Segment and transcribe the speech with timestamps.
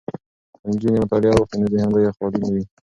[0.61, 2.63] که نجونې مطالعه وکړي نو ذهن به یې خالي نه وي.